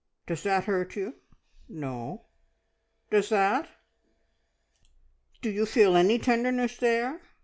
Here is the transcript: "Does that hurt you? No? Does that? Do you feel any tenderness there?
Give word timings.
"Does 0.25 0.41
that 0.41 0.63
hurt 0.63 0.95
you? 0.95 1.13
No? 1.69 2.25
Does 3.11 3.29
that? 3.29 3.69
Do 5.43 5.51
you 5.51 5.67
feel 5.67 5.95
any 5.95 6.17
tenderness 6.17 6.75
there? 6.77 7.21